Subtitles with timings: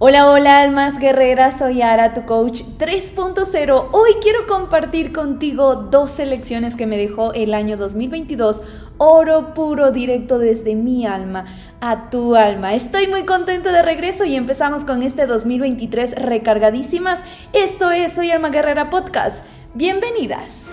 [0.00, 3.88] Hola, hola almas guerreras, soy Ara, tu coach 3.0.
[3.90, 8.62] Hoy quiero compartir contigo dos selecciones que me dejó el año 2022,
[8.98, 11.46] oro puro directo desde mi alma
[11.80, 12.74] a tu alma.
[12.74, 17.24] Estoy muy contenta de regreso y empezamos con este 2023 recargadísimas.
[17.52, 19.44] Esto es Soy Alma Guerrera Podcast.
[19.74, 20.66] Bienvenidas.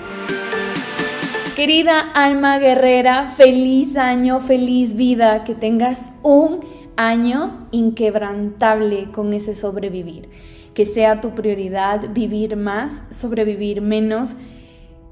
[1.55, 10.29] Querida alma guerrera, feliz año, feliz vida, que tengas un año inquebrantable con ese sobrevivir.
[10.73, 14.35] Que sea tu prioridad vivir más, sobrevivir menos.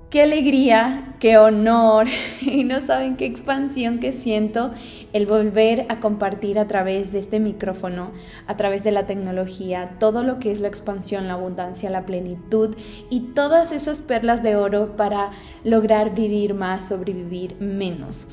[0.10, 2.08] Qué alegría, qué honor
[2.42, 4.72] y no saben qué expansión que siento
[5.12, 8.12] el volver a compartir a través de este micrófono,
[8.46, 12.76] a través de la tecnología, todo lo que es la expansión, la abundancia, la plenitud
[13.10, 15.32] y todas esas perlas de oro para
[15.64, 18.28] lograr vivir más, sobrevivir menos.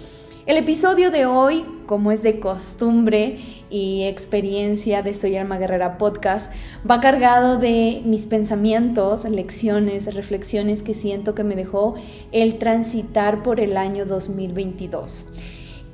[0.50, 3.38] El episodio de hoy, como es de costumbre
[3.70, 6.52] y experiencia de Soy Alma Guerrera Podcast,
[6.90, 11.94] va cargado de mis pensamientos, lecciones, reflexiones que siento que me dejó
[12.32, 15.26] el transitar por el año 2022.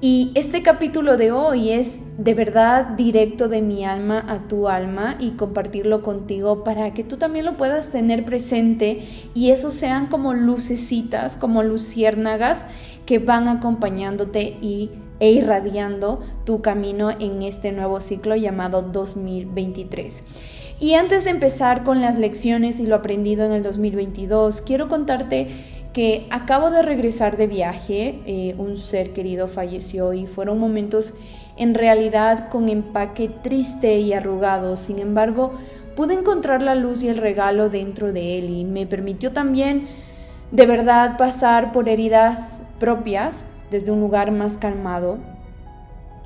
[0.01, 5.17] Y este capítulo de hoy es de verdad directo de mi alma a tu alma
[5.19, 10.35] y compartirlo contigo para que tú también lo puedas tener presente y eso sean como
[10.35, 12.67] lucecitas, como luciérnagas
[13.07, 20.25] que van acompañándote y, e irradiando tu camino en este nuevo ciclo llamado 2023.
[20.79, 25.49] Y antes de empezar con las lecciones y lo aprendido en el 2022, quiero contarte
[25.95, 31.15] que acabo de regresar de viaje, eh, un ser querido falleció y fueron momentos
[31.57, 35.53] en realidad con empaque triste y arrugado, sin embargo
[35.97, 39.89] pude encontrar la luz y el regalo dentro de él y me permitió también
[40.51, 45.19] de verdad pasar por heridas propias desde un lugar más calmado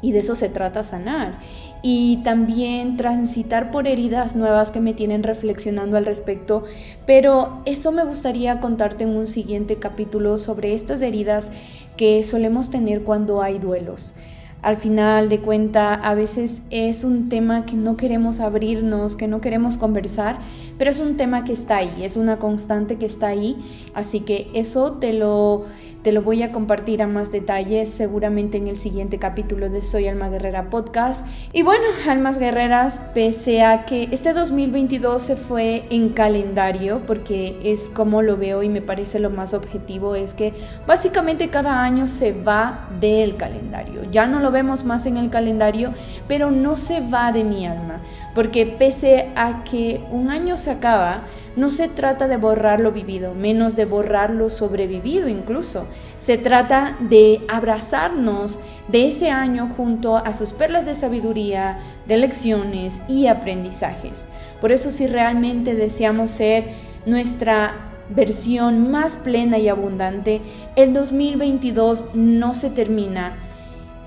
[0.03, 1.39] y de eso se trata sanar.
[1.83, 6.65] Y también transitar por heridas nuevas que me tienen reflexionando al respecto.
[7.07, 11.51] Pero eso me gustaría contarte en un siguiente capítulo sobre estas heridas
[11.97, 14.15] que solemos tener cuando hay duelos
[14.63, 19.41] al final de cuenta a veces es un tema que no queremos abrirnos, que no
[19.41, 20.39] queremos conversar,
[20.79, 23.57] pero es un tema que está ahí, es una constante que está ahí,
[23.95, 25.65] así que eso te lo,
[26.03, 30.09] te lo voy a compartir a más detalles seguramente en el siguiente capítulo de Soy
[30.09, 31.27] Alma Guerrera Podcast.
[31.53, 37.91] Y bueno, Almas Guerreras, pese a que este 2022 se fue en calendario, porque es
[37.91, 40.55] como lo veo y me parece lo más objetivo, es que
[40.87, 45.93] básicamente cada año se va del calendario, ya no lo vemos más en el calendario,
[46.27, 48.01] pero no se va de mi alma,
[48.35, 51.23] porque pese a que un año se acaba,
[51.57, 55.87] no se trata de borrar lo vivido, menos de borrar lo sobrevivido incluso.
[56.19, 58.59] Se trata de abrazarnos
[58.89, 64.27] de ese año junto a sus perlas de sabiduría, de lecciones y aprendizajes.
[64.61, 66.69] Por eso si realmente deseamos ser
[67.07, 67.75] nuestra
[68.11, 70.41] versión más plena y abundante,
[70.77, 73.37] el 2022 no se termina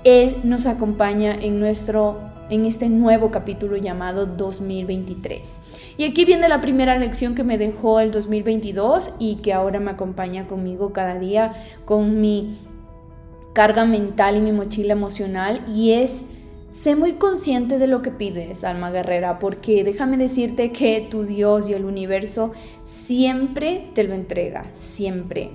[0.04, 2.20] él nos acompaña en nuestro
[2.50, 5.58] en este nuevo capítulo llamado 2023.
[5.96, 9.90] Y aquí viene la primera lección que me dejó el 2022 y que ahora me
[9.90, 11.54] acompaña conmigo cada día
[11.84, 12.58] con mi
[13.52, 16.24] carga mental y mi mochila emocional y es
[16.74, 21.68] Sé muy consciente de lo que pides, alma guerrera, porque déjame decirte que tu Dios
[21.68, 22.50] y el universo
[22.82, 25.50] siempre te lo entrega, siempre.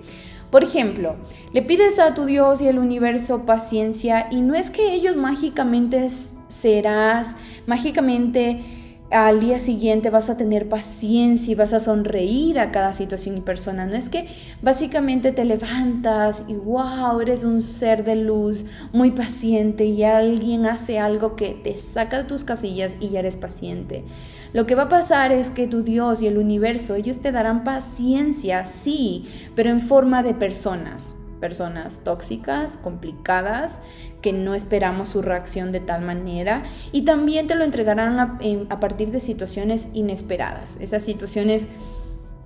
[0.52, 1.16] Por ejemplo,
[1.54, 6.08] le pides a tu Dios y el universo paciencia y no es que ellos mágicamente
[6.48, 7.36] serás,
[7.68, 8.64] mágicamente
[9.12, 13.42] al día siguiente vas a tener paciencia y vas a sonreír a cada situación y
[13.42, 13.86] persona.
[13.86, 14.28] No es que
[14.62, 21.00] básicamente te levantas y wow, eres un ser de luz muy paciente y alguien hace
[21.00, 24.04] algo que te saca de tus casillas y ya eres paciente.
[24.52, 27.64] Lo que va a pasar es que tu Dios y el universo, ellos te darán
[27.64, 31.16] paciencia, sí, pero en forma de personas.
[31.40, 33.80] Personas tóxicas, complicadas,
[34.22, 36.64] que no esperamos su reacción de tal manera.
[36.92, 40.78] Y también te lo entregarán a, partir de situaciones inesperadas.
[40.82, 41.70] Esas situaciones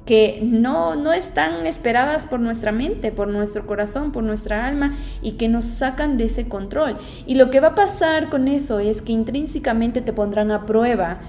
[0.05, 5.33] que no, no están esperadas por nuestra mente, por nuestro corazón, por nuestra alma y
[5.33, 6.97] que nos sacan de ese control.
[7.25, 11.21] Y lo que va a pasar con eso es que intrínsecamente te pondrán a prueba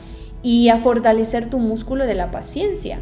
[0.44, 3.00] y a fortalecer tu músculo de la paciencia.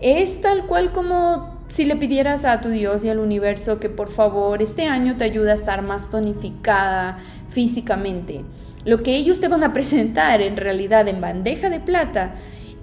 [0.00, 4.10] Es tal cual como si le pidieras a tu Dios y al universo que por
[4.10, 7.18] favor este año te ayude a estar más tonificada
[7.48, 8.42] físicamente.
[8.84, 12.34] Lo que ellos te van a presentar en realidad en bandeja de plata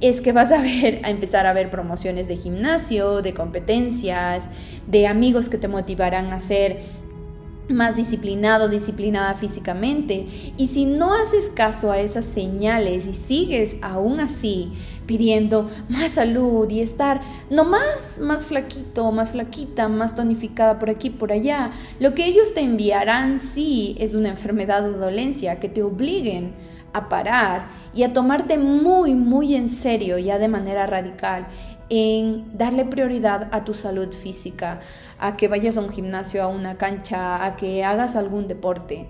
[0.02, 4.50] es que vas a ver a empezar a ver promociones de gimnasio, de competencias,
[4.88, 6.80] de amigos que te motivarán a hacer
[7.70, 10.54] más disciplinado, disciplinada físicamente.
[10.58, 14.72] Y si no haces caso a esas señales y sigues aún así
[15.06, 21.10] pidiendo más salud y estar no más, más flaquito, más flaquita, más tonificada por aquí,
[21.10, 25.84] por allá, lo que ellos te enviarán sí es una enfermedad o dolencia que te
[25.84, 26.54] obliguen
[26.94, 31.48] a parar y a tomarte muy, muy en serio, ya de manera radical,
[31.90, 34.82] en darle prioridad a tu salud física,
[35.20, 39.08] a que vayas a un gimnasio, a una cancha, a que hagas algún deporte.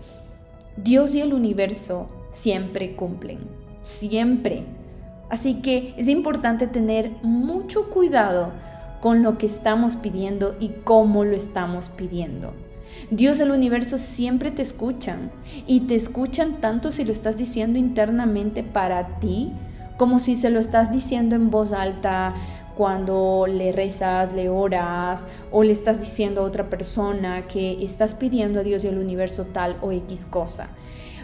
[0.78, 3.40] Dios y el universo siempre cumplen,
[3.82, 4.66] siempre.
[5.30, 8.52] Así que es importante tener mucho cuidado
[9.02, 12.54] con lo que estamos pidiendo y cómo lo estamos pidiendo.
[13.10, 15.32] Dios del universo siempre te escuchan
[15.68, 19.52] y te escuchan tanto si lo estás diciendo internamente para ti
[19.98, 22.36] como si se lo estás diciendo en voz alta
[22.76, 28.60] cuando le rezas, le oras o le estás diciendo a otra persona que estás pidiendo
[28.60, 30.70] a Dios y al universo tal o X cosa.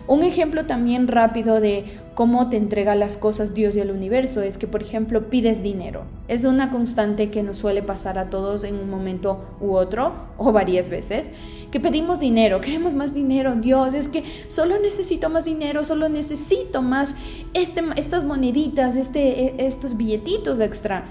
[0.08, 4.58] Un ejemplo también rápido de cómo te entrega las cosas Dios y el universo es
[4.58, 6.04] que, por ejemplo, pides dinero.
[6.28, 10.52] Es una constante que nos suele pasar a todos en un momento u otro o
[10.52, 11.32] varias veces,
[11.72, 16.82] que pedimos dinero, queremos más dinero, Dios, es que solo necesito más dinero, solo necesito
[16.82, 17.16] más
[17.54, 21.06] este, estas moneditas, este, e, estos billetitos extra.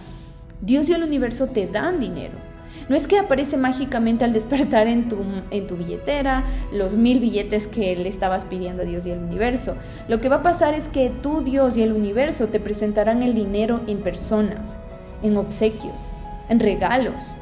[0.61, 2.51] Dios y el universo te dan dinero
[2.91, 5.19] no es que aparece mágicamente al despertar en tu,
[5.53, 9.77] en tu billetera los mil billetes que le estabas pidiendo a Dios y al universo.
[10.09, 13.33] Lo que va a pasar es que tú, Dios y el universo te presentarán el
[13.33, 14.81] dinero en personas,
[15.23, 16.11] en obsequios,
[16.49, 17.37] en regalos,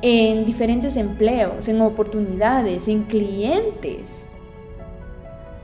[0.00, 4.26] en diferentes empleos, en oportunidades, en clientes.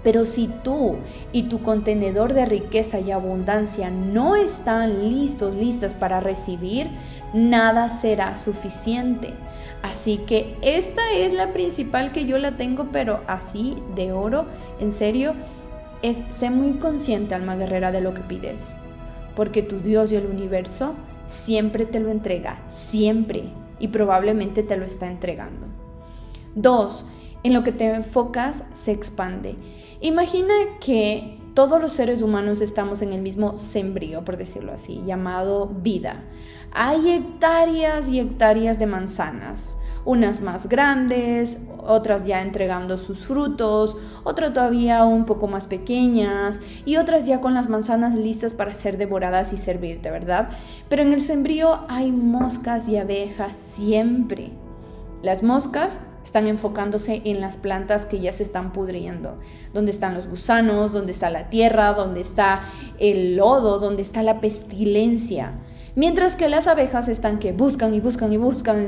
[0.08, 0.96] Pero si tú
[1.32, 6.88] y tu contenedor de riqueza y abundancia no están listos, listas para recibir,
[7.34, 9.34] nada será suficiente.
[9.82, 14.46] Así que esta es la principal que yo la tengo, pero así de oro,
[14.80, 15.34] en serio,
[16.00, 18.76] es ser muy consciente, alma guerrera, de lo que pides.
[19.36, 20.94] Porque tu Dios y el universo
[21.26, 23.42] siempre te lo entrega, siempre,
[23.78, 25.66] y probablemente te lo está entregando.
[26.54, 27.04] Dos,
[27.48, 29.56] en lo que te enfocas se expande.
[30.00, 35.66] Imagina que todos los seres humanos estamos en el mismo sembrío, por decirlo así, llamado
[35.66, 36.22] vida.
[36.72, 44.52] Hay hectáreas y hectáreas de manzanas, unas más grandes, otras ya entregando sus frutos, otras
[44.52, 49.54] todavía un poco más pequeñas y otras ya con las manzanas listas para ser devoradas
[49.54, 50.50] y servirte, ¿verdad?
[50.90, 54.52] Pero en el sembrío hay moscas y abejas siempre.
[55.22, 55.98] Las moscas
[56.28, 59.38] están enfocándose en las plantas que ya se están pudriendo,
[59.72, 62.62] donde están los gusanos, donde está la tierra, donde está
[62.98, 65.54] el lodo, donde está la pestilencia.
[65.96, 68.86] Mientras que las abejas están que buscan y buscan y buscan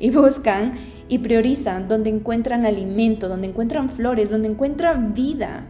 [0.00, 0.74] y buscan
[1.08, 5.66] y priorizan donde encuentran alimento, donde encuentran flores, donde encuentran vida.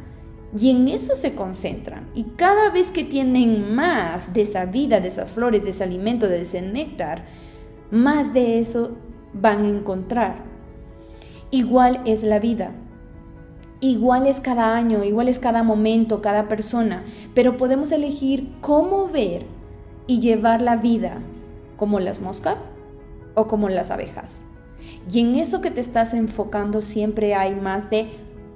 [0.58, 2.08] Y en eso se concentran.
[2.14, 6.26] Y cada vez que tienen más de esa vida, de esas flores, de ese alimento,
[6.28, 7.26] de ese néctar,
[7.90, 8.96] más de eso
[9.34, 10.47] van a encontrar.
[11.50, 12.72] Igual es la vida.
[13.80, 17.04] Igual es cada año, igual es cada momento, cada persona,
[17.34, 19.46] pero podemos elegir cómo ver
[20.08, 21.20] y llevar la vida
[21.76, 22.70] como las moscas
[23.34, 24.42] o como las abejas.
[25.10, 28.10] Y en eso que te estás enfocando siempre hay más de,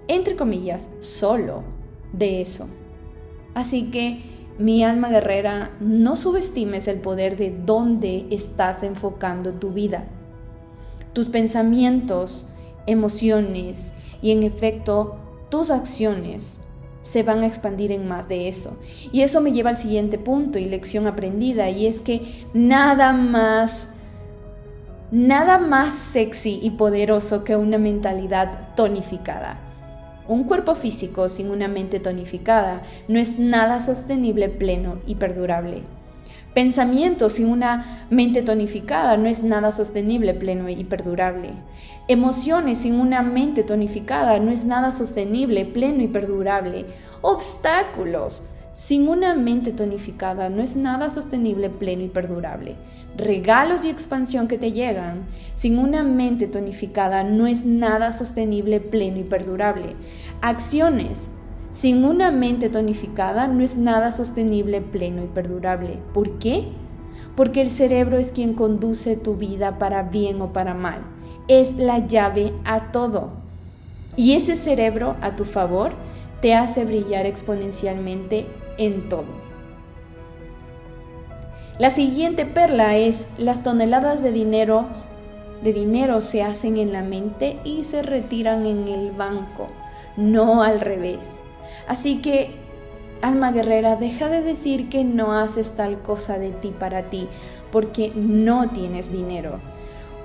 [0.09, 1.63] entre comillas, solo
[2.13, 2.67] de eso.
[3.55, 4.25] Así que,
[4.59, 10.05] mi alma guerrera, no subestimes el poder de dónde estás enfocando tu vida.
[11.13, 12.47] Tus pensamientos,
[12.87, 15.17] emociones y en efecto
[15.51, 16.61] tus acciones
[17.03, 18.79] se van a expandir en más de eso.
[19.11, 23.89] Y eso me lleva al siguiente punto y lección aprendida, y es que nada más,
[25.11, 29.59] nada más sexy y poderoso que una mentalidad tonificada.
[30.29, 35.83] Un cuerpo físico sin una mente tonificada no es nada sostenible, pleno y perdurable.
[36.55, 41.51] Pensamiento sin una mente tonificada no es nada sostenible, pleno y perdurable.
[42.09, 46.85] Emociones sin una mente tonificada no es nada sostenible, pleno y perdurable.
[47.23, 48.43] Obstáculos
[48.75, 52.77] sin una mente tonificada no es nada sostenible, pleno y perdurable.
[53.17, 59.19] Regalos y expansión que te llegan sin una mente tonificada no es nada sostenible, pleno
[59.19, 59.97] y perdurable.
[60.43, 61.31] Acciones
[61.73, 65.99] sin una mente tonificada no es nada sostenible, pleno y perdurable.
[66.13, 66.69] ¿Por qué?
[67.35, 71.01] Porque el cerebro es quien conduce tu vida para bien o para mal.
[71.49, 73.31] Es la llave a todo.
[74.17, 75.93] Y ese cerebro a tu favor
[76.41, 79.43] te hace brillar exponencialmente en todo.
[81.79, 84.87] La siguiente perla es las toneladas de dinero
[85.63, 89.69] de dinero se hacen en la mente y se retiran en el banco,
[90.17, 91.42] no al revés.
[91.87, 92.55] Así que,
[93.21, 97.29] alma guerrera, deja de decir que no haces tal cosa de ti para ti,
[97.71, 99.59] porque no tienes dinero.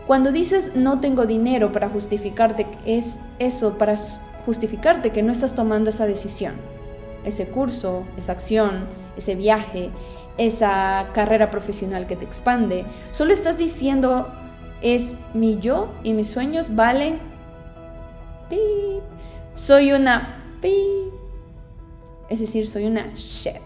[0.08, 3.96] Cuando dices no tengo dinero para justificarte, es eso, para
[4.46, 6.54] justificarte que no estás tomando esa decisión,
[7.26, 8.88] ese curso, esa acción,
[9.18, 9.90] ese viaje,
[10.38, 12.86] esa carrera profesional que te expande.
[13.12, 14.28] Solo estás diciendo
[14.82, 17.20] es mi yo y mis sueños valen.
[19.56, 21.07] Soy una pip.
[22.30, 23.62] Es decir, soy una shit.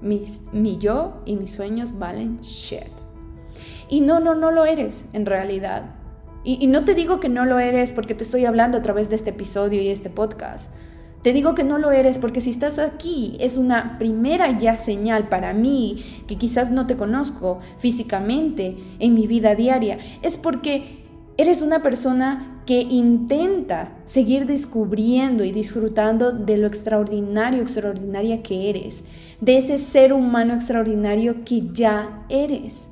[0.00, 2.90] Mi yo y mis sueños valen shit.
[3.88, 5.94] Y no, no, no lo eres en realidad.
[6.44, 9.10] Y, y no te digo que no lo eres porque te estoy hablando a través
[9.10, 10.72] de este episodio y este podcast.
[11.22, 15.28] Te digo que no lo eres porque si estás aquí es una primera ya señal
[15.28, 19.98] para mí que quizás no te conozco físicamente en mi vida diaria.
[20.22, 21.04] Es porque
[21.36, 29.02] eres una persona que intenta seguir descubriendo y disfrutando de lo extraordinario, extraordinaria que eres,
[29.40, 32.90] de ese ser humano extraordinario que ya eres.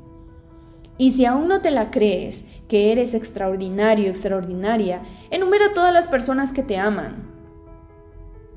[0.96, 6.52] Y si aún no te la crees, que eres extraordinario, extraordinaria, enumera todas las personas
[6.52, 7.28] que te aman,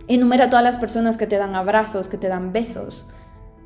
[0.08, 3.06] Enumera todas las personas que te dan abrazos, que te dan besos,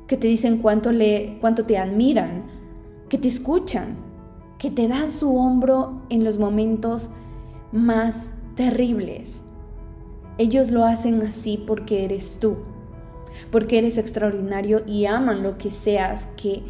[0.06, 2.44] que te dicen cuánto, le, cuánto te admiran,
[3.08, 3.96] que te escuchan,
[4.58, 7.12] que te dan su hombro en los momentos
[7.76, 9.42] más terribles.
[10.38, 12.56] Ellos lo hacen así porque eres tú,
[13.50, 16.62] porque eres extraordinario y aman lo que seas, que,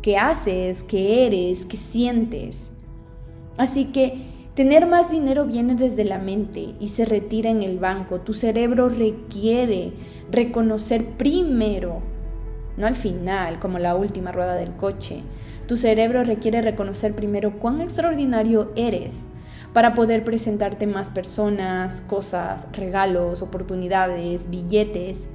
[0.00, 2.70] que haces, que eres, que sientes.
[3.56, 8.20] Así que Tener más dinero viene desde la mente y se retira en el banco.
[8.20, 9.94] Tu cerebro requiere
[10.30, 12.02] reconocer primero,
[12.76, 15.22] no al final, como la última rueda del coche.
[15.66, 19.28] Tu cerebro requiere reconocer primero cuán extraordinario eres
[19.72, 25.28] para poder presentarte más personas, cosas, regalos, oportunidades, billetes,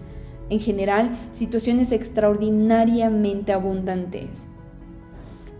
[0.49, 4.47] en general, situaciones extraordinariamente abundantes.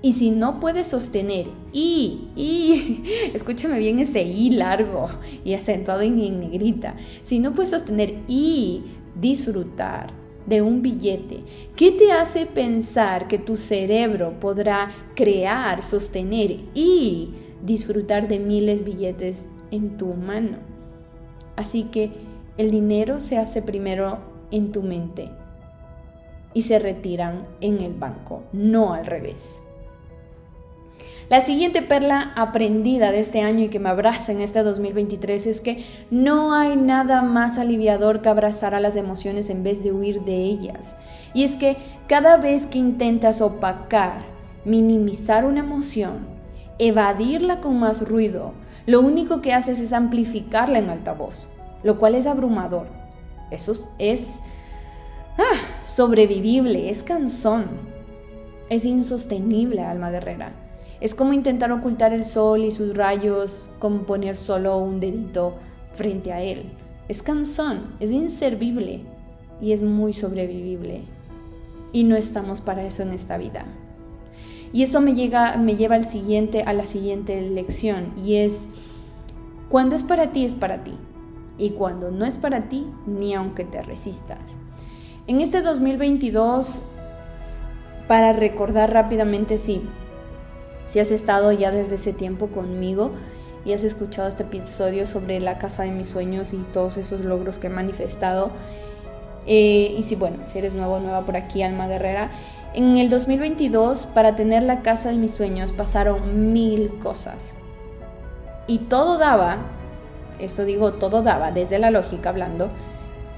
[0.01, 3.03] Y si no puedes sostener y, y,
[3.33, 5.09] escúchame bien ese y largo
[5.43, 8.83] y acentuado en, en negrita, si no puedes sostener y
[9.19, 10.13] disfrutar
[10.45, 11.43] de un billete,
[11.75, 19.49] ¿qué te hace pensar que tu cerebro podrá crear, sostener y disfrutar de miles billetes
[19.71, 20.57] en tu mano?
[21.55, 22.11] Así que
[22.57, 24.19] el dinero se hace primero
[24.51, 25.29] en tu mente
[26.53, 29.59] y se retiran en el banco, no al revés.
[31.29, 35.59] La siguiente perla aprendida de este año y que me abraza en este 2023 es
[35.59, 40.21] que no hay nada más aliviador que abrazar a las emociones en vez de huir
[40.21, 40.95] de ellas.
[41.33, 41.75] Y es que
[42.07, 44.21] cada vez que intentas opacar,
[44.63, 46.36] minimizar una emoción,
[46.79, 48.53] evadirla con más ruido,
[48.85, 51.47] lo único que haces es amplificarla en altavoz,
[51.83, 52.87] lo cual es abrumador.
[53.51, 54.39] Eso es
[55.37, 57.65] ah, sobrevivible, es cansón,
[58.69, 60.53] es insostenible, alma guerrera.
[60.99, 65.55] Es como intentar ocultar el sol y sus rayos, como poner solo un dedito
[65.93, 66.71] frente a él.
[67.07, 69.01] Es cansón, es inservible
[69.61, 71.03] y es muy sobrevivible.
[71.93, 73.65] Y no estamos para eso en esta vida.
[74.73, 78.67] Y esto me, llega, me lleva al siguiente, a la siguiente lección y es,
[79.69, 80.93] cuando es para ti, es para ti.
[81.57, 84.57] Y cuando no es para ti, ni aunque te resistas.
[85.25, 86.83] En este 2022,
[88.07, 89.81] para recordar rápidamente, sí,
[90.85, 93.11] si has estado ya desde ese tiempo conmigo
[93.65, 97.59] y has escuchado este episodio sobre la casa de mis sueños y todos esos logros
[97.59, 98.51] que he manifestado,
[99.45, 102.31] eh, y si bueno, si eres nuevo nueva por aquí, Alma Guerrera,
[102.73, 107.55] en el 2022 para tener la casa de mis sueños pasaron mil cosas.
[108.67, 109.57] Y todo daba,
[110.39, 112.69] esto digo, todo daba, desde la lógica hablando,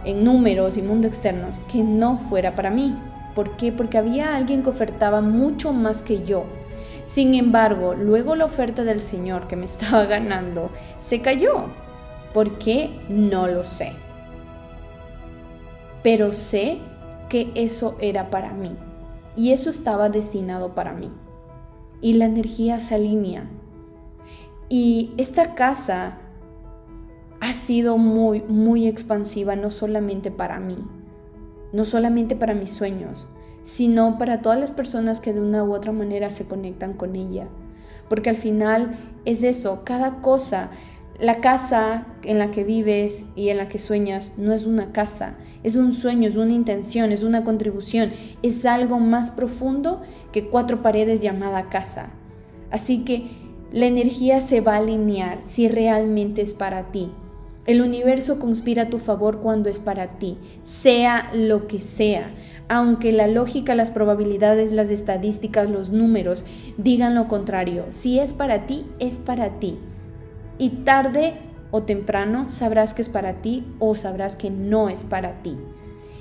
[0.05, 2.95] en números y mundo externos, que no fuera para mí.
[3.36, 3.71] ¿Por qué?
[3.71, 6.45] Porque había alguien que ofertaba mucho más que yo
[7.09, 10.69] sin embargo, luego la oferta del Señor que me estaba ganando
[11.00, 11.65] se cayó.
[12.33, 12.91] ¿Por qué?
[13.09, 13.93] No lo sé.
[16.03, 16.77] Pero sé
[17.27, 18.75] que eso era para mí
[19.36, 21.12] y eso estaba destinado para mí.
[22.01, 23.50] Y la energía se alinea.
[24.69, 26.17] Y esta casa
[27.39, 30.77] ha sido muy, muy expansiva, no solamente para mí,
[31.74, 33.27] no solamente para mis sueños,
[33.62, 37.48] sino para todas las personas que de una u otra manera se conectan con ella.
[38.09, 40.69] Porque al final es eso, cada cosa,
[41.19, 45.38] la casa en la que vives y en la que sueñas no es una casa,
[45.63, 48.11] es un sueño, es una intención, es una contribución,
[48.41, 52.11] es algo más profundo que cuatro paredes llamada casa.
[52.71, 53.31] Así que
[53.71, 57.11] la energía se va a alinear si realmente es para ti.
[57.65, 62.31] El universo conspira a tu favor cuando es para ti, sea lo que sea,
[62.69, 66.45] aunque la lógica, las probabilidades, las estadísticas, los números
[66.77, 67.85] digan lo contrario.
[67.89, 69.77] Si es para ti, es para ti.
[70.59, 71.33] Y tarde
[71.71, 75.57] o temprano sabrás que es para ti o sabrás que no es para ti.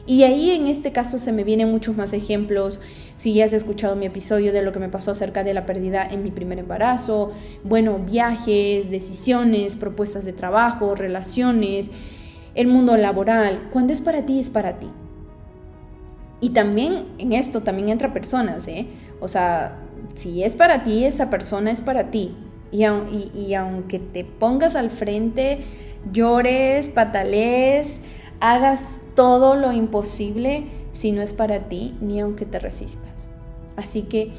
[0.09, 2.81] Y ahí en este caso se me vienen muchos más ejemplos.
[3.15, 6.09] Si ya has escuchado mi episodio de lo que me pasó acerca de la pérdida
[6.11, 11.91] en mi primer embarazo, bueno, viajes, decisiones, propuestas de trabajo, relaciones,
[12.55, 14.89] el mundo laboral, cuando es para ti, es para ti.
[16.41, 18.87] Y también en esto también entra personas, ¿eh?
[19.21, 19.77] O sea,
[20.15, 22.35] si es para ti, esa persona es para ti.
[22.71, 25.61] Y, aunque te pongas al frente,
[26.13, 28.03] llores, patalees,
[28.41, 33.29] hagas todo lo imposible si no es para ti, ni aunque te resistas.
[33.77, 34.33] Así que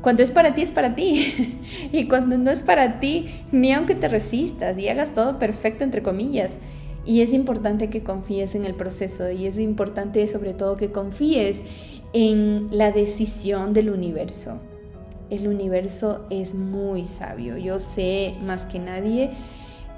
[0.00, 1.60] cuando es para ti, es para ti.
[1.92, 6.02] y cuando no es para ti, ni aunque te resistas y hagas todo perfecto, entre
[6.02, 6.60] comillas.
[7.04, 11.62] Y es importante que confíes en el proceso y es importante sobre todo que confíes
[12.12, 14.60] en la decisión del universo.
[15.30, 17.56] El universo es muy sabio.
[17.56, 19.30] Yo sé más que nadie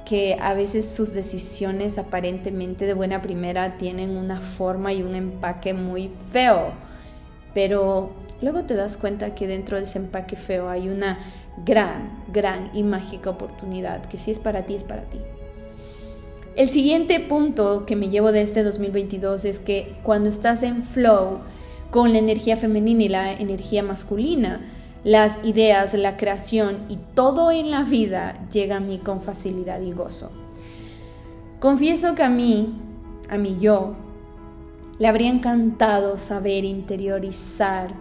[0.05, 5.73] que a veces sus decisiones aparentemente de buena primera tienen una forma y un empaque
[5.73, 6.73] muy feo,
[7.55, 8.11] pero
[8.43, 11.21] luego te das cuenta que dentro de ese empaque feo hay una
[11.65, 15.19] gran, gran y mágica oportunidad, que si es para ti, es para ti.
[16.57, 21.39] El siguiente punto que me llevo de este 2022 es que cuando estás en flow
[21.93, 24.61] con la energía femenina y la energía masculina,
[25.05, 29.93] las ideas, la creación y todo en la vida llega a mí con facilidad y
[29.93, 30.31] gozo.
[31.59, 32.79] Confieso que a mí,
[33.29, 33.95] a mí yo,
[34.99, 37.95] le habría encantado saber interiorizar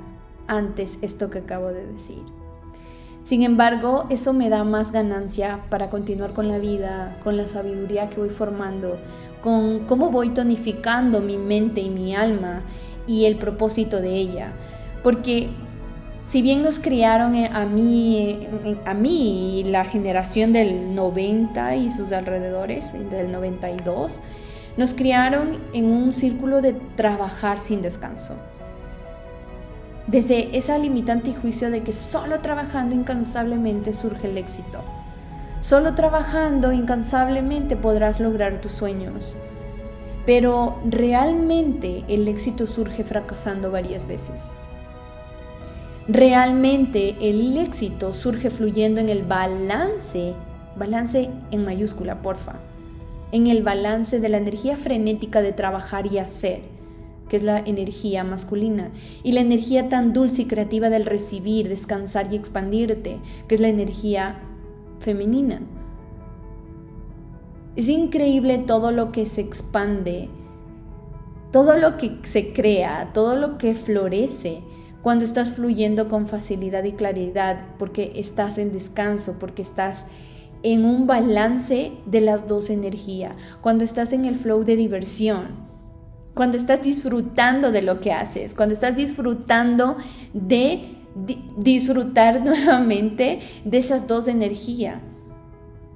[0.47, 2.23] antes esto que acabo de decir.
[3.21, 8.09] Sin embargo, eso me da más ganancia para continuar con la vida, con la sabiduría
[8.09, 8.97] que voy formando,
[9.43, 12.63] con cómo voy tonificando mi mente y mi alma
[13.07, 14.53] y el propósito de ella.
[15.03, 15.49] Porque
[16.29, 18.47] si bien nos criaron eh, a mí,
[18.85, 24.19] a mí y la generación del 90 y sus alrededores, del 92,
[24.77, 28.35] nos criaron en un círculo de trabajar sin descanso.
[30.05, 34.81] Desde esa limitante juicio de que solo trabajando incansablemente surge el éxito.
[35.61, 39.35] Solo trabajando incansablemente podrás lograr tus sueños.
[40.27, 44.58] Pero realmente el éxito surge fracasando varias veces.
[46.11, 50.33] Realmente el éxito surge fluyendo en el balance,
[50.75, 52.55] balance en mayúscula, porfa,
[53.31, 56.61] en el balance de la energía frenética de trabajar y hacer,
[57.29, 58.89] que es la energía masculina,
[59.21, 63.69] y la energía tan dulce y creativa del recibir, descansar y expandirte, que es la
[63.69, 64.39] energía
[64.97, 65.61] femenina.
[67.75, 70.27] Es increíble todo lo que se expande,
[71.51, 74.63] todo lo que se crea, todo lo que florece
[75.01, 80.05] cuando estás fluyendo con facilidad y claridad, porque estás en descanso, porque estás
[80.63, 85.69] en un balance de las dos energías, cuando estás en el flow de diversión,
[86.33, 89.97] cuando estás disfrutando de lo que haces, cuando estás disfrutando
[90.33, 90.95] de
[91.57, 95.01] disfrutar nuevamente de esas dos energías.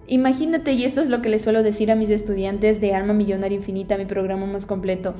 [0.07, 3.57] Imagínate, y esto es lo que les suelo decir a mis estudiantes de Alma Millonaria
[3.57, 5.13] Infinita, mi programa más completo.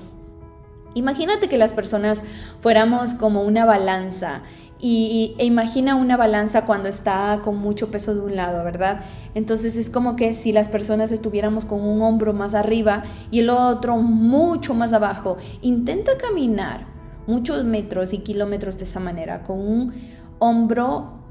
[0.96, 2.24] Imagínate que las personas
[2.60, 4.44] fuéramos como una balanza
[4.86, 9.00] y, e imagina una balanza cuando está con mucho peso de un lado, ¿verdad?
[9.34, 13.50] Entonces es como que si las personas estuviéramos con un hombro más arriba y el
[13.50, 16.86] otro mucho más abajo, intenta caminar
[17.28, 19.94] muchos metros y kilómetros de esa manera, con un
[20.40, 21.24] hombro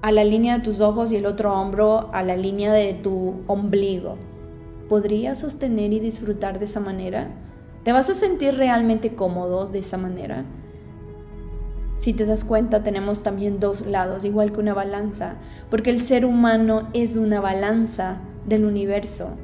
[0.00, 3.42] a la línea de tus ojos y el otro hombro a la línea de tu
[3.46, 4.16] ombligo.
[4.88, 7.30] ¿Podrías sostener y disfrutar de esa manera?
[7.84, 10.46] ¿Te vas a sentir realmente cómodo de esa manera?
[11.98, 15.36] Si te das cuenta, tenemos también dos lados, igual que una balanza,
[15.68, 19.36] porque el ser humano es una balanza del universo.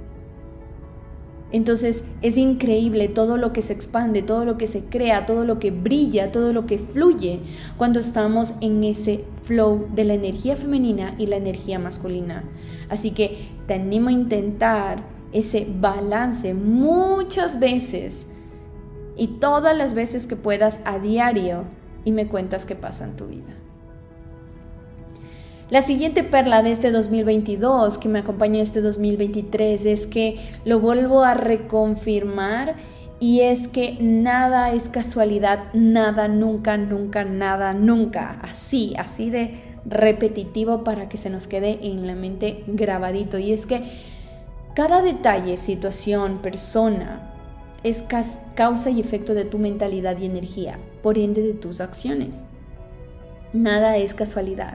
[1.53, 5.59] Entonces es increíble todo lo que se expande, todo lo que se crea, todo lo
[5.59, 7.41] que brilla, todo lo que fluye
[7.77, 12.45] cuando estamos en ese flow de la energía femenina y la energía masculina.
[12.89, 18.27] Así que te animo a intentar ese balance muchas veces
[19.17, 21.65] y todas las veces que puedas a diario
[22.05, 23.55] y me cuentas qué pasa en tu vida.
[25.71, 31.23] La siguiente perla de este 2022 que me acompaña este 2023 es que lo vuelvo
[31.23, 32.75] a reconfirmar
[33.23, 38.39] Y es que nada es casualidad, nada, nunca, nunca, nada, nunca.
[38.41, 43.39] Así, así de repetitivo para que se nos quede en la mente grabadito.
[43.39, 43.83] Y es que
[44.75, 47.31] cada detalle, situación, persona,
[47.83, 48.05] es
[48.55, 52.45] causa y efecto de tu mentalidad y energía, por ende de tus acciones.
[53.53, 54.75] Nada es casualidad.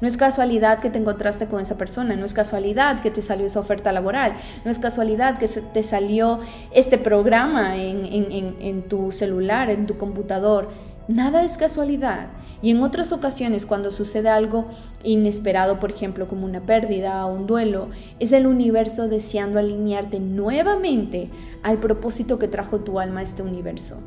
[0.00, 3.46] No es casualidad que te encontraste con esa persona, no es casualidad que te salió
[3.46, 6.40] esa oferta laboral, no es casualidad que te salió
[6.70, 10.68] este programa en, tu celular, en tu computador.
[11.08, 12.26] Nada es casualidad.
[12.62, 14.66] Y en otras ocasiones, cuando sucede algo
[15.04, 17.88] inesperado, por ejemplo, como una pérdida o un duelo,
[18.18, 21.30] es el universo deseando alinearte nuevamente
[21.62, 23.98] al propósito que trajo tu alma a este universo.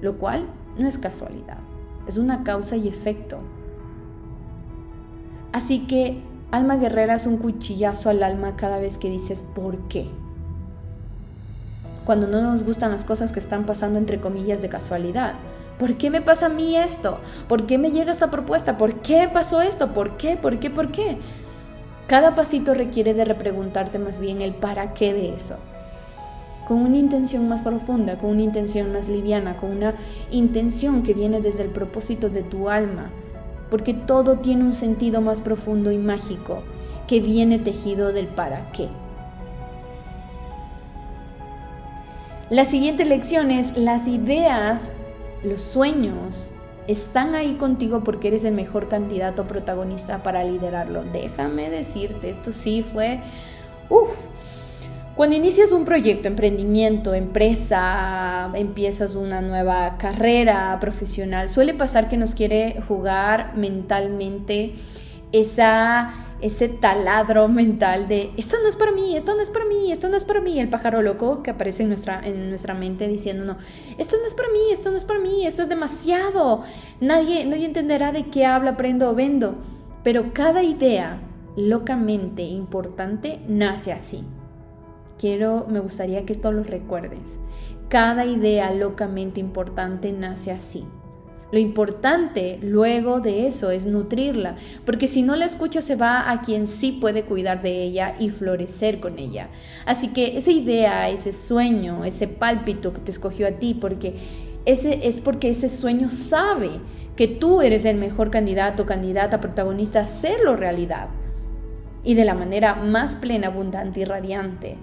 [0.00, 0.46] Lo cual
[0.78, 1.58] no es casualidad,
[2.06, 3.38] es una causa y efecto.
[5.50, 6.22] Así que
[6.52, 10.08] alma guerrera es un cuchillazo al alma cada vez que dices ¿por qué?
[12.04, 15.34] Cuando no nos gustan las cosas que están pasando entre comillas de casualidad.
[15.78, 17.18] ¿Por qué me pasa a mí esto?
[17.46, 18.76] ¿Por qué me llega esta propuesta?
[18.76, 19.92] ¿Por qué pasó esto?
[19.94, 20.36] ¿Por qué?
[20.36, 20.70] ¿Por qué?
[20.70, 21.18] ¿Por qué?
[22.08, 25.56] Cada pasito requiere de repreguntarte más bien el para qué de eso.
[26.66, 29.94] Con una intención más profunda, con una intención más liviana, con una
[30.30, 33.10] intención que viene desde el propósito de tu alma,
[33.70, 36.62] porque todo tiene un sentido más profundo y mágico
[37.06, 38.88] que viene tejido del para qué.
[42.50, 44.92] La siguiente lección es las ideas,
[45.42, 46.52] los sueños,
[46.86, 51.04] están ahí contigo porque eres el mejor candidato protagonista para liderarlo.
[51.04, 53.20] Déjame decirte, esto sí fue,
[53.90, 54.10] uff,
[55.18, 62.36] cuando inicias un proyecto, emprendimiento, empresa, empiezas una nueva carrera profesional, suele pasar que nos
[62.36, 64.74] quiere jugar mentalmente
[65.32, 69.92] esa, ese taladro mental de esto no es para mí, esto no es para mí,
[69.92, 73.08] esto no es para mí, el pájaro loco que aparece en nuestra, en nuestra mente
[73.08, 73.58] diciendo no,
[73.98, 76.62] esto no es para mí, esto no es para mí, esto es demasiado,
[77.00, 79.56] nadie, nadie entenderá de qué habla, aprendo o vendo,
[80.04, 81.20] pero cada idea
[81.56, 84.24] locamente importante nace así
[85.18, 87.40] Quiero, me gustaría que esto lo recuerdes.
[87.88, 90.84] Cada idea locamente importante nace así.
[91.50, 96.42] Lo importante luego de eso es nutrirla, porque si no la escucha se va a
[96.42, 99.48] quien sí puede cuidar de ella y florecer con ella.
[99.86, 104.14] Así que esa idea, ese sueño, ese pálpito que te escogió a ti, porque
[104.66, 106.68] ese es porque ese sueño sabe
[107.16, 111.08] que tú eres el mejor candidato, candidata, protagonista a hacerlo realidad.
[112.04, 114.76] Y de la manera más plena, abundante y radiante.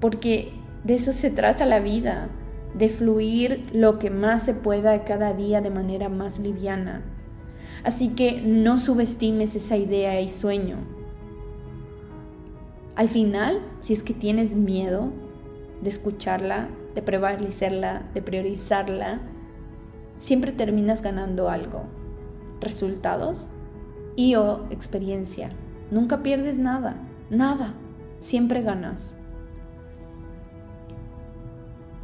[0.00, 0.52] Porque
[0.84, 2.30] de eso se trata la vida,
[2.74, 7.02] de fluir lo que más se pueda cada día de manera más liviana.
[7.82, 10.78] Así que no subestimes esa idea y sueño.
[12.94, 15.10] Al final, si es que tienes miedo
[15.80, 19.20] de escucharla, de prevalecerla, de priorizarla,
[20.18, 21.84] siempre terminas ganando algo,
[22.60, 23.48] resultados
[24.16, 25.48] y o experiencia.
[25.90, 26.96] Nunca pierdes nada,
[27.30, 27.74] nada,
[28.18, 29.16] siempre ganas.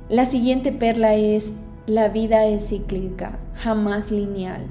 [0.09, 4.65] La siguiente perla es, la vida es cíclica, jamás lineal,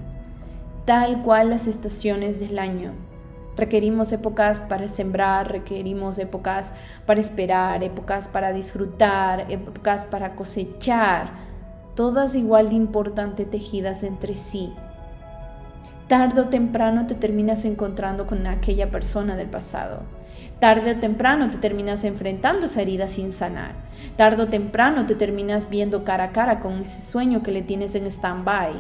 [0.86, 2.94] tal cual las estaciones del año.
[3.58, 6.72] Requerimos épocas para sembrar, requerimos épocas
[7.06, 11.32] para esperar, épocas para disfrutar, épocas para cosechar,
[11.96, 14.72] todas igual de importante tejidas entre sí.
[16.08, 20.04] Tardo o temprano te terminas encontrando con aquella persona del pasado
[20.60, 23.74] Tarde o temprano te terminas enfrentando esa herida sin sanar.
[24.16, 27.94] Tarde o temprano te terminas viendo cara a cara con ese sueño que le tienes
[27.96, 28.72] en stand-by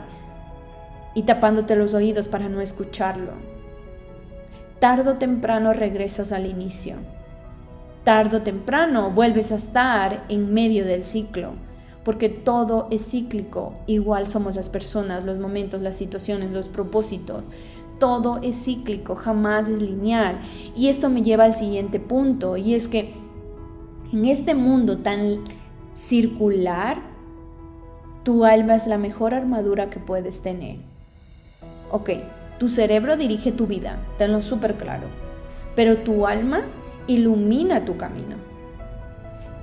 [1.15, 3.33] y tapándote los oídos para no escucharlo.
[4.79, 6.95] Tarde o temprano regresas al inicio.
[8.05, 11.53] Tarde o temprano vuelves a estar en medio del ciclo,
[12.03, 13.73] porque todo es cíclico.
[13.85, 17.43] Igual somos las personas, los momentos, las situaciones, los propósitos
[17.99, 20.39] todo es cíclico, jamás es lineal.
[20.75, 23.13] Y esto me lleva al siguiente punto, y es que
[24.11, 25.39] en este mundo tan
[25.93, 27.01] circular,
[28.23, 30.77] tu alma es la mejor armadura que puedes tener.
[31.91, 32.09] Ok,
[32.59, 35.07] tu cerebro dirige tu vida, tenlo súper claro,
[35.75, 36.61] pero tu alma
[37.07, 38.44] ilumina tu camino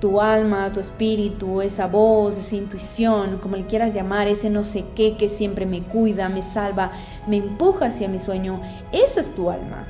[0.03, 4.83] tu alma, tu espíritu, esa voz, esa intuición, como le quieras llamar, ese no sé
[4.97, 6.91] qué que siempre me cuida, me salva,
[7.25, 8.59] me empuja hacia mi sueño,
[8.91, 9.87] esa es tu alma.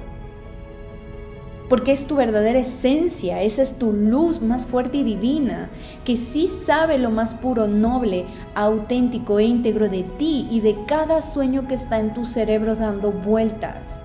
[1.67, 5.71] Porque es tu verdadera esencia, esa es tu luz más fuerte y divina,
[6.05, 11.23] que sí sabe lo más puro, noble, auténtico e íntegro de ti y de cada
[11.23, 14.02] sueño que está en tu cerebro dando vueltas.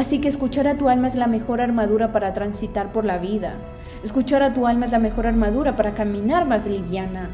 [0.00, 3.56] Así que escuchar a tu alma es la mejor armadura para transitar por la vida.
[4.02, 7.28] Escuchar a tu alma es la mejor armadura para caminar más liviana.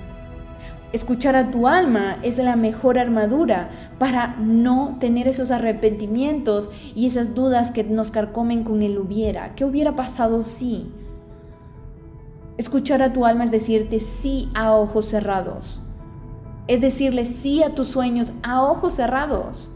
[0.93, 7.37] Escuchar a tu alma es la mejor armadura para no tener esos arrepentimientos y esas
[7.37, 9.55] dudas que nos carcomen con el hubiera.
[9.55, 10.91] ¿Qué hubiera pasado si?
[12.59, 15.81] Escuchar a tu alma es decirte sí a ojos cerrados.
[16.67, 19.71] Es decirle sí a tus sueños a ojos cerrados.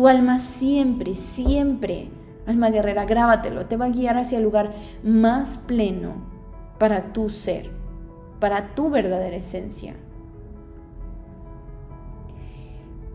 [0.00, 2.08] Tu alma siempre, siempre,
[2.46, 6.14] alma guerrera, grábatelo, te va a guiar hacia el lugar más pleno
[6.78, 7.68] para tu ser,
[8.38, 9.94] para tu verdadera esencia.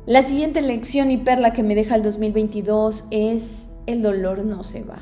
[0.06, 4.84] La siguiente lección y perla que me deja el 2022 es el dolor no se
[4.84, 5.00] va.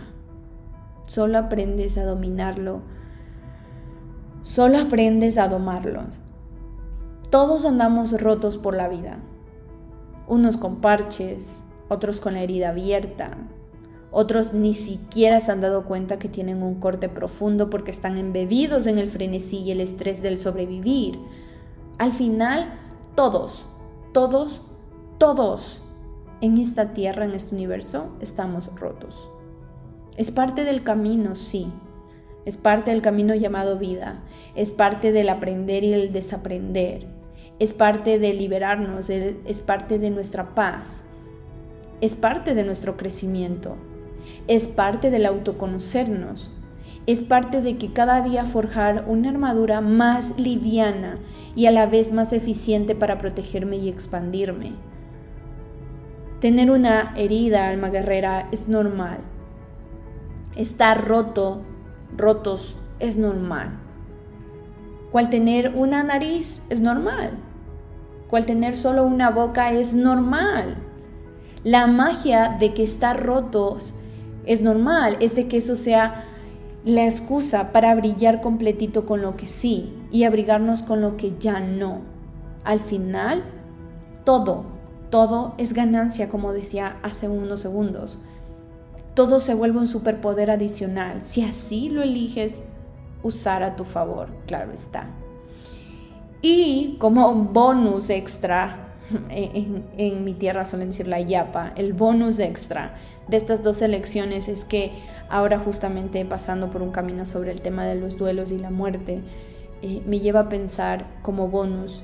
[1.06, 2.82] Solo aprendes a dominarlo.
[4.42, 6.04] Solo aprendes a domarlo.
[7.30, 9.20] Todos andamos rotos por la vida
[10.28, 13.38] unos con parches, otros con la herida abierta,
[14.12, 18.86] otros ni siquiera se han dado cuenta que tienen un corte profundo porque están embebidos
[18.86, 21.20] en el frenesí y el estrés del sobrevivir.
[21.98, 22.74] Al final,
[23.16, 23.68] todos,
[24.12, 24.62] todos,
[25.18, 25.82] todos
[26.42, 29.30] en esta tierra, en este universo, estamos rotos.
[30.18, 31.72] Es parte del camino, sí.
[32.46, 34.22] Es parte del camino llamado vida.
[34.54, 37.08] Es parte del aprender y el desaprender
[37.60, 41.04] es parte de liberarnos, es parte de nuestra paz,
[42.04, 43.78] es parte de nuestro crecimiento,
[44.50, 46.52] es parte del autoconocernos,
[47.06, 51.18] es parte de que cada día forjar una armadura más liviana
[51.56, 54.74] y a la vez más eficiente para protegerme y expandirme.
[56.42, 59.20] Tener una herida, alma guerrera, es normal.
[60.58, 61.62] Estar roto,
[62.18, 63.80] rotos, es normal.
[65.14, 67.38] Cual tener una nariz es normal
[68.34, 70.78] cual tener solo una boca es normal.
[71.64, 73.94] La magia de que estar rotos
[74.46, 76.26] es normal, es de que eso sea
[76.84, 81.62] la excusa para brillar completito con lo que sí y abrigarnos con lo que ya
[81.62, 82.02] no.
[82.66, 83.44] Al final,
[84.26, 84.66] todo,
[85.10, 88.20] todo es ganancia, como decía hace unos segundos.
[89.14, 92.64] Todo se vuelve un superpoder adicional, si así lo eliges
[93.22, 95.08] usar a tu favor, claro está.
[96.42, 98.83] Y como bonus extra,
[99.30, 102.96] en, mi tierra suelen decir la yapa, el bonus extra
[103.28, 104.92] de estas dos elecciones es que
[105.30, 109.22] ahora justamente pasando por un camino sobre el tema de los duelos y la muerte,
[109.82, 112.04] eh, me lleva a pensar como bonus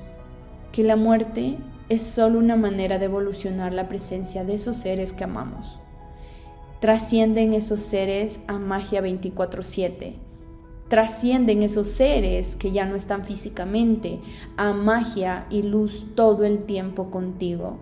[0.72, 1.58] que la muerte
[1.90, 5.80] es solo una manera de evolucionar la presencia de esos seres que amamos.
[6.80, 10.29] Trascienden esos seres a magia 24/7
[10.90, 14.20] trascienden esos seres que ya no están físicamente
[14.58, 17.78] a magia y luz todo el tiempo contigo.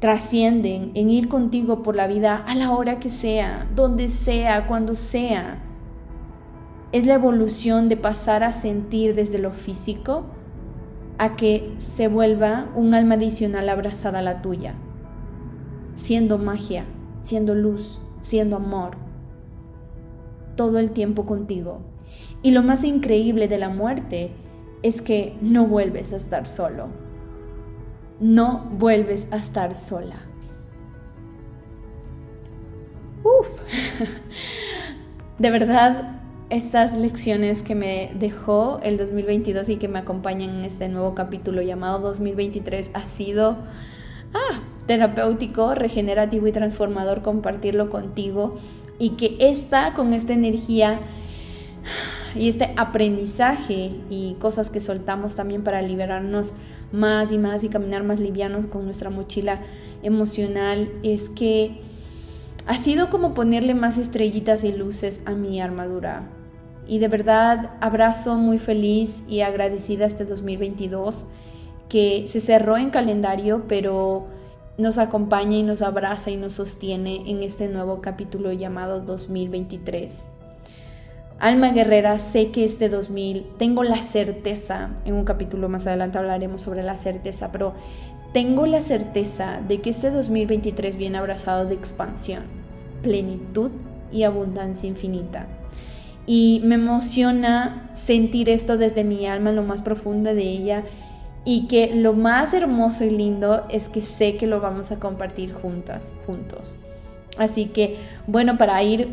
[0.00, 4.94] Trascienden en ir contigo por la vida a la hora que sea, donde sea, cuando
[4.94, 5.62] sea.
[6.92, 10.26] Es la evolución de pasar a sentir desde lo físico
[11.16, 14.74] a que se vuelva un alma adicional abrazada a la tuya,
[15.94, 16.84] siendo magia,
[17.22, 19.03] siendo luz, siendo amor
[20.56, 21.80] todo el tiempo contigo.
[22.42, 24.30] Y lo más increíble de la muerte
[24.82, 26.88] es que no vuelves a estar solo.
[28.20, 30.20] No vuelves a estar sola.
[33.22, 33.60] Uf.
[35.38, 40.88] De verdad, estas lecciones que me dejó el 2022 y que me acompañan en este
[40.88, 43.56] nuevo capítulo llamado 2023 ha sido
[44.34, 48.58] ah, terapéutico, regenerativo y transformador compartirlo contigo
[48.98, 51.00] y que esta, con esta energía
[52.34, 56.52] y este aprendizaje y cosas que soltamos también para liberarnos
[56.92, 59.60] más y más y caminar más livianos con nuestra mochila
[60.02, 61.80] emocional, es que
[62.66, 66.28] ha sido como ponerle más estrellitas y luces a mi armadura.
[66.86, 71.26] Y de verdad abrazo muy feliz y agradecida este 2022
[71.88, 74.26] que se cerró en calendario, pero
[74.76, 80.28] nos acompaña y nos abraza y nos sostiene en este nuevo capítulo llamado 2023.
[81.38, 86.62] Alma guerrera, sé que este 2000, tengo la certeza, en un capítulo más adelante hablaremos
[86.62, 87.74] sobre la certeza, pero
[88.32, 92.42] tengo la certeza de que este 2023 viene abrazado de expansión,
[93.02, 93.70] plenitud
[94.12, 95.46] y abundancia infinita.
[96.26, 100.84] Y me emociona sentir esto desde mi alma, lo más profunda de ella,
[101.44, 105.52] y que lo más hermoso y lindo es que sé que lo vamos a compartir
[105.52, 106.76] juntas, juntos.
[107.36, 109.12] Así que, bueno, para ir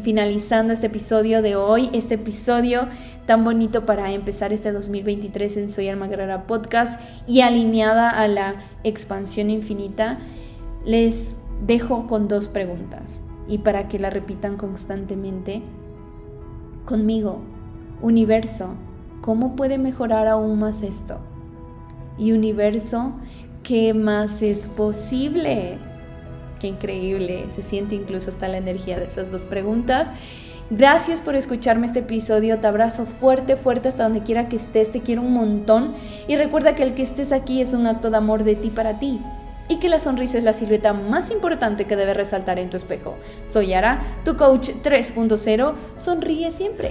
[0.00, 2.88] finalizando este episodio de hoy, este episodio
[3.26, 8.54] tan bonito para empezar este 2023 en Soy Alma Guerrera Podcast y alineada a la
[8.84, 10.18] expansión infinita,
[10.84, 11.36] les
[11.66, 15.60] dejo con dos preguntas y para que la repitan constantemente
[16.84, 17.40] conmigo.
[18.00, 18.76] Universo,
[19.22, 21.18] ¿cómo puede mejorar aún más esto?
[22.18, 23.14] Y universo,
[23.62, 25.78] ¿qué más es posible?
[26.60, 30.10] Qué increíble, se siente incluso hasta la energía de esas dos preguntas.
[30.70, 35.00] Gracias por escucharme este episodio, te abrazo fuerte, fuerte hasta donde quiera que estés, te
[35.00, 35.94] quiero un montón
[36.26, 38.98] y recuerda que el que estés aquí es un acto de amor de ti para
[38.98, 39.20] ti
[39.68, 43.16] y que la sonrisa es la silueta más importante que debe resaltar en tu espejo.
[43.44, 46.90] Soy Ara, tu coach 3.0, sonríe siempre.